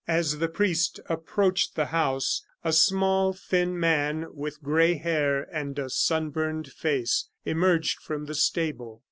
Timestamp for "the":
0.39-0.47, 1.75-1.85, 8.25-8.33